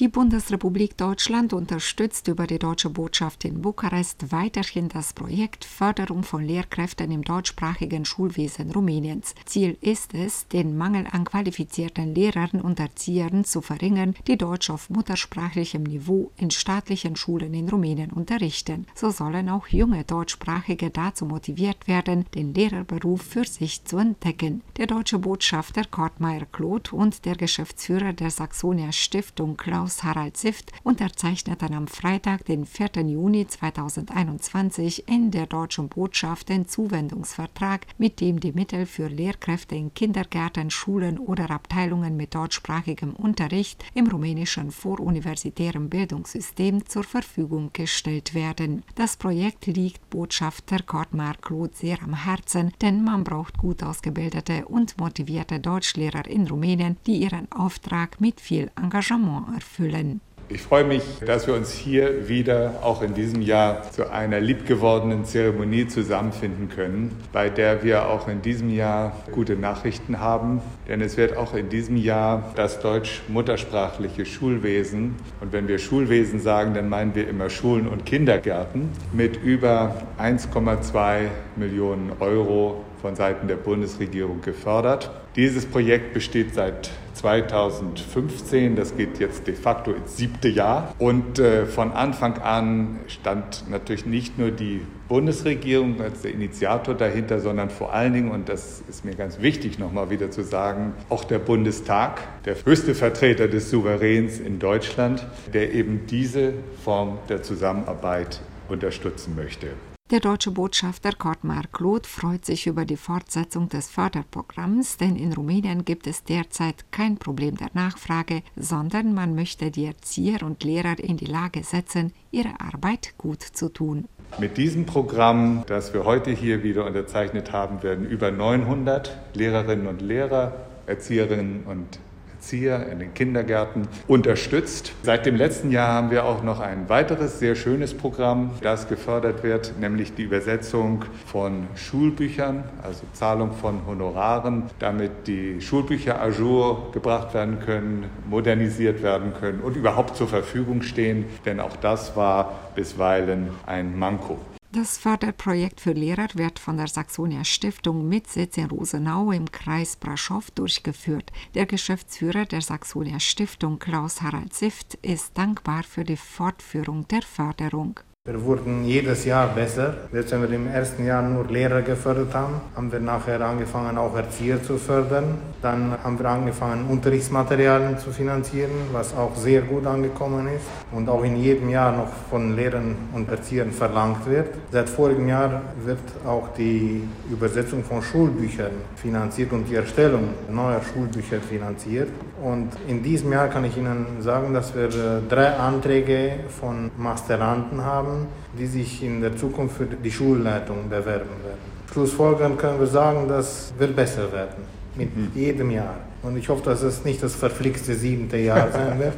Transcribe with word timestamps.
Die 0.00 0.08
Bundesrepublik 0.08 0.96
Deutschland 0.96 1.52
unterstützt 1.52 2.26
über 2.28 2.46
die 2.46 2.58
Deutsche 2.58 2.88
Botschaft 2.88 3.44
in 3.44 3.60
Bukarest 3.60 4.32
weiterhin 4.32 4.88
das 4.88 5.12
Projekt 5.12 5.66
Förderung 5.66 6.22
von 6.22 6.42
Lehrkräften 6.42 7.10
im 7.10 7.22
deutschsprachigen 7.22 8.06
Schulwesen 8.06 8.70
Rumäniens. 8.70 9.34
Ziel 9.44 9.76
ist 9.82 10.14
es, 10.14 10.48
den 10.48 10.74
Mangel 10.78 11.04
an 11.12 11.26
qualifizierten 11.26 12.14
Lehrern 12.14 12.62
und 12.62 12.80
Erziehern 12.80 13.44
zu 13.44 13.60
verringern, 13.60 14.14
die 14.26 14.38
Deutsch 14.38 14.70
auf 14.70 14.88
muttersprachlichem 14.88 15.82
Niveau 15.82 16.30
in 16.38 16.50
staatlichen 16.50 17.14
Schulen 17.14 17.52
in 17.52 17.68
Rumänien 17.68 18.10
unterrichten. 18.10 18.86
So 18.94 19.10
sollen 19.10 19.50
auch 19.50 19.66
junge 19.68 20.04
Deutschsprachige 20.04 20.88
dazu 20.88 21.26
motiviert 21.26 21.86
werden, 21.88 22.24
den 22.34 22.54
Lehrerberuf 22.54 23.20
für 23.20 23.44
sich 23.44 23.84
zu 23.84 23.98
entdecken. 23.98 24.62
Der 24.78 24.86
deutsche 24.86 25.18
Botschafter 25.18 25.84
Kurt 25.84 26.20
Meyer-Kloth 26.20 26.94
und 26.94 27.26
der 27.26 27.36
Geschäftsführer 27.36 28.14
der 28.14 28.30
Saxonia 28.30 28.92
Stiftung 28.92 29.58
Klaus 29.58 29.89
Klaus-Harald 29.90 30.36
Sift 30.36 30.70
unterzeichneten 30.84 31.74
am 31.74 31.88
Freitag, 31.88 32.44
den 32.44 32.64
4. 32.64 33.02
Juni 33.08 33.48
2021 33.48 35.08
in 35.08 35.32
der 35.32 35.46
deutschen 35.46 35.88
Botschaft 35.88 36.48
den 36.48 36.68
Zuwendungsvertrag, 36.68 37.86
mit 37.98 38.20
dem 38.20 38.38
die 38.38 38.52
Mittel 38.52 38.86
für 38.86 39.08
Lehrkräfte 39.08 39.74
in 39.74 39.92
Kindergärten, 39.92 40.70
Schulen 40.70 41.18
oder 41.18 41.50
Abteilungen 41.50 42.16
mit 42.16 42.36
deutschsprachigem 42.36 43.14
Unterricht 43.14 43.84
im 43.92 44.06
rumänischen 44.06 44.70
voruniversitären 44.70 45.90
Bildungssystem 45.90 46.86
zur 46.86 47.02
Verfügung 47.02 47.70
gestellt 47.72 48.32
werden. 48.32 48.84
Das 48.94 49.16
Projekt 49.16 49.66
liegt 49.66 50.08
Botschafter 50.10 50.84
Kortmar 50.84 51.34
Claude 51.40 51.74
sehr 51.74 52.00
am 52.02 52.14
Herzen, 52.14 52.72
denn 52.80 53.02
man 53.02 53.24
braucht 53.24 53.58
gut 53.58 53.82
ausgebildete 53.82 54.66
und 54.66 54.96
motivierte 54.98 55.58
Deutschlehrer 55.58 56.28
in 56.28 56.46
Rumänien, 56.46 56.96
die 57.06 57.16
ihren 57.16 57.50
Auftrag 57.50 58.20
mit 58.20 58.40
viel 58.40 58.70
Engagement 58.76 59.52
erfüllen 59.52 59.79
füllen. 59.80 60.20
Ich 60.52 60.62
freue 60.62 60.82
mich, 60.82 61.04
dass 61.24 61.46
wir 61.46 61.54
uns 61.54 61.72
hier 61.72 62.28
wieder 62.28 62.80
auch 62.82 63.02
in 63.02 63.14
diesem 63.14 63.40
Jahr 63.40 63.88
zu 63.92 64.10
einer 64.10 64.40
liebgewordenen 64.40 65.24
Zeremonie 65.24 65.86
zusammenfinden 65.86 66.68
können, 66.68 67.16
bei 67.32 67.48
der 67.48 67.84
wir 67.84 68.08
auch 68.08 68.26
in 68.26 68.42
diesem 68.42 68.68
Jahr 68.68 69.12
gute 69.30 69.54
Nachrichten 69.54 70.18
haben. 70.18 70.60
Denn 70.88 71.00
es 71.02 71.16
wird 71.16 71.36
auch 71.36 71.54
in 71.54 71.68
diesem 71.68 71.96
Jahr 71.96 72.52
das 72.56 72.80
deutsch-muttersprachliche 72.80 74.26
Schulwesen, 74.26 75.14
und 75.40 75.52
wenn 75.52 75.68
wir 75.68 75.78
Schulwesen 75.78 76.40
sagen, 76.40 76.74
dann 76.74 76.88
meinen 76.88 77.14
wir 77.14 77.28
immer 77.28 77.48
Schulen 77.48 77.86
und 77.86 78.04
Kindergärten, 78.04 78.88
mit 79.12 79.40
über 79.40 80.02
1,2 80.18 81.28
Millionen 81.54 82.10
Euro 82.18 82.84
von 83.00 83.16
Seiten 83.16 83.48
der 83.48 83.56
Bundesregierung 83.56 84.42
gefördert. 84.42 85.10
Dieses 85.36 85.66
Projekt 85.66 86.12
besteht 86.12 86.54
seit 86.54 86.90
2015, 87.14 88.76
das 88.76 88.96
geht 88.96 89.18
jetzt 89.18 89.46
de 89.46 89.54
facto 89.54 89.92
ins 89.92 90.16
siebte 90.16 90.48
Jahr. 90.48 90.94
Und 90.98 91.38
äh, 91.38 91.66
von 91.66 91.92
Anfang 91.92 92.38
an 92.38 93.00
stand 93.08 93.68
natürlich 93.68 94.06
nicht 94.06 94.38
nur 94.38 94.50
die 94.50 94.80
Bundesregierung 95.08 96.00
als 96.00 96.22
der 96.22 96.32
Initiator 96.32 96.94
dahinter, 96.94 97.40
sondern 97.40 97.68
vor 97.68 97.92
allen 97.92 98.12
Dingen, 98.12 98.30
und 98.30 98.48
das 98.48 98.82
ist 98.88 99.04
mir 99.04 99.14
ganz 99.14 99.40
wichtig 99.40 99.78
nochmal 99.78 100.08
wieder 100.10 100.30
zu 100.30 100.42
sagen, 100.42 100.94
auch 101.08 101.24
der 101.24 101.40
Bundestag, 101.40 102.20
der 102.44 102.56
höchste 102.64 102.94
Vertreter 102.94 103.48
des 103.48 103.70
Souveräns 103.70 104.38
in 104.38 104.58
Deutschland, 104.58 105.26
der 105.52 105.74
eben 105.74 106.06
diese 106.06 106.54
Form 106.84 107.18
der 107.28 107.42
Zusammenarbeit 107.42 108.40
unterstützen 108.68 109.34
möchte. 109.36 109.68
Der 110.10 110.18
deutsche 110.18 110.50
Botschafter 110.50 111.12
Kortmar 111.12 111.66
Kloth 111.70 112.04
freut 112.04 112.44
sich 112.44 112.66
über 112.66 112.84
die 112.84 112.96
Fortsetzung 112.96 113.68
des 113.68 113.88
Förderprogramms, 113.88 114.96
denn 114.96 115.14
in 115.14 115.32
Rumänien 115.32 115.84
gibt 115.84 116.08
es 116.08 116.24
derzeit 116.24 116.90
kein 116.90 117.16
Problem 117.16 117.56
der 117.56 117.70
Nachfrage, 117.74 118.42
sondern 118.56 119.14
man 119.14 119.36
möchte 119.36 119.70
die 119.70 119.84
Erzieher 119.84 120.42
und 120.42 120.64
Lehrer 120.64 120.98
in 120.98 121.16
die 121.16 121.26
Lage 121.26 121.62
setzen, 121.62 122.12
ihre 122.32 122.60
Arbeit 122.60 123.14
gut 123.18 123.40
zu 123.42 123.68
tun. 123.68 124.06
Mit 124.40 124.56
diesem 124.56 124.84
Programm, 124.84 125.62
das 125.68 125.94
wir 125.94 126.04
heute 126.04 126.32
hier 126.32 126.64
wieder 126.64 126.86
unterzeichnet 126.86 127.52
haben, 127.52 127.84
werden 127.84 128.04
über 128.04 128.32
900 128.32 129.16
Lehrerinnen 129.34 129.86
und 129.86 130.02
Lehrer, 130.02 130.56
Erzieherinnen 130.86 131.62
und 131.66 132.00
Erzieher 132.40 132.88
in 132.90 133.00
den 133.00 133.12
Kindergärten 133.12 133.86
unterstützt. 134.08 134.94
Seit 135.02 135.26
dem 135.26 135.36
letzten 135.36 135.70
Jahr 135.70 135.88
haben 135.88 136.10
wir 136.10 136.24
auch 136.24 136.42
noch 136.42 136.58
ein 136.58 136.88
weiteres 136.88 137.38
sehr 137.38 137.54
schönes 137.54 137.92
Programm, 137.92 138.52
das 138.62 138.88
gefördert 138.88 139.42
wird, 139.42 139.74
nämlich 139.78 140.14
die 140.14 140.22
Übersetzung 140.22 141.04
von 141.26 141.66
Schulbüchern, 141.74 142.64
also 142.82 143.02
Zahlung 143.12 143.52
von 143.52 143.84
Honoraren, 143.86 144.62
damit 144.78 145.26
die 145.26 145.60
Schulbücher 145.60 146.18
à 146.18 146.30
jour 146.30 146.90
gebracht 146.92 147.34
werden 147.34 147.60
können, 147.60 148.06
modernisiert 148.26 149.02
werden 149.02 149.34
können 149.38 149.60
und 149.60 149.76
überhaupt 149.76 150.16
zur 150.16 150.26
Verfügung 150.26 150.80
stehen, 150.80 151.26
denn 151.44 151.60
auch 151.60 151.76
das 151.76 152.16
war 152.16 152.58
bisweilen 152.74 153.50
ein 153.66 153.98
Manko. 153.98 154.38
Das 154.72 154.98
Förderprojekt 154.98 155.80
für 155.80 155.94
Lehrer 155.94 156.28
wird 156.34 156.60
von 156.60 156.76
der 156.76 156.86
Saxonia 156.86 157.42
Stiftung 157.42 158.08
mit 158.08 158.28
Sitz 158.28 158.56
in 158.56 158.66
Rosenau 158.66 159.32
im 159.32 159.50
Kreis 159.50 159.96
Braschow 159.96 160.48
durchgeführt. 160.52 161.32
Der 161.54 161.66
Geschäftsführer 161.66 162.44
der 162.46 162.60
Saxonia 162.62 163.18
Stiftung, 163.18 163.80
Klaus 163.80 164.22
Harald 164.22 164.54
Sift, 164.54 164.94
ist 165.02 165.36
dankbar 165.36 165.82
für 165.82 166.04
die 166.04 166.16
Fortführung 166.16 167.08
der 167.08 167.22
Förderung. 167.22 167.98
Wir 168.30 168.44
wurden 168.44 168.84
jedes 168.84 169.24
Jahr 169.24 169.48
besser. 169.48 169.94
Jetzt, 170.12 170.30
wenn 170.30 170.42
wir 170.42 170.52
im 170.52 170.68
ersten 170.68 171.04
Jahr 171.04 171.20
nur 171.20 171.46
Lehrer 171.46 171.82
gefördert 171.82 172.32
haben, 172.32 172.60
haben 172.76 172.92
wir 172.92 173.00
nachher 173.00 173.40
angefangen, 173.40 173.98
auch 173.98 174.14
Erzieher 174.14 174.62
zu 174.62 174.78
fördern. 174.78 175.38
Dann 175.60 175.96
haben 176.04 176.16
wir 176.16 176.26
angefangen, 176.26 176.86
Unterrichtsmaterialien 176.88 177.98
zu 177.98 178.12
finanzieren, 178.12 178.70
was 178.92 179.16
auch 179.16 179.34
sehr 179.34 179.62
gut 179.62 179.84
angekommen 179.84 180.46
ist 180.46 180.64
und 180.92 181.08
auch 181.08 181.24
in 181.24 181.38
jedem 181.38 181.70
Jahr 181.70 181.90
noch 181.90 182.08
von 182.30 182.54
Lehrern 182.54 182.94
und 183.12 183.28
Erziehern 183.28 183.72
verlangt 183.72 184.24
wird. 184.26 184.54
Seit 184.70 184.88
vorigem 184.88 185.26
Jahr 185.26 185.62
wird 185.84 185.98
auch 186.24 186.54
die 186.56 187.02
Übersetzung 187.28 187.82
von 187.82 188.00
Schulbüchern 188.00 188.70
finanziert 188.94 189.52
und 189.52 189.68
die 189.68 189.74
Erstellung 189.74 190.28
neuer 190.48 190.80
Schulbücher 190.94 191.40
finanziert. 191.40 192.08
Und 192.40 192.70
in 192.86 193.02
diesem 193.02 193.32
Jahr 193.32 193.48
kann 193.48 193.64
ich 193.64 193.76
Ihnen 193.76 194.06
sagen, 194.20 194.54
dass 194.54 194.72
wir 194.74 194.84
äh, 194.84 195.20
drei 195.28 195.56
Anträge 195.56 196.44
von 196.60 196.92
Masteranten 196.96 197.84
haben 197.84 198.19
haben, 198.20 198.28
die 198.58 198.66
sich 198.66 199.02
in 199.02 199.20
der 199.20 199.36
Zukunft 199.36 199.76
für 199.76 199.86
die 199.86 200.10
Schulleitung 200.10 200.88
bewerben 200.88 201.06
werden. 201.44 201.80
Schlussfolgern 201.92 202.56
können 202.56 202.78
wir 202.78 202.86
sagen, 202.86 203.26
das 203.28 203.72
wird 203.78 203.96
besser 203.96 204.32
werden 204.32 204.64
mit 204.94 205.16
mhm. 205.16 205.30
jedem 205.34 205.70
Jahr. 205.70 205.96
Und 206.22 206.36
ich 206.36 206.48
hoffe, 206.48 206.62
dass 206.64 206.82
es 206.82 207.04
nicht 207.04 207.22
das 207.22 207.34
verflixte 207.34 207.94
siebte 207.94 208.36
Jahr 208.36 208.70
sein 208.72 208.98
wird, 208.98 209.14